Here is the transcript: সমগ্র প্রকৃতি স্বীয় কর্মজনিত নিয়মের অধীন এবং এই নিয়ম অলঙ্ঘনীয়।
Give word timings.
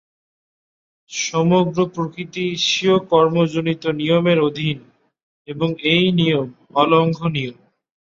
সমগ্র 1.11 1.77
প্রকৃতি 1.93 2.45
স্বীয় 2.65 2.97
কর্মজনিত 3.11 3.83
নিয়মের 3.99 4.39
অধীন 4.39 4.77
এবং 5.47 5.69
এই 5.91 6.05
নিয়ম 6.19 6.47
অলঙ্ঘনীয়। 6.73 7.53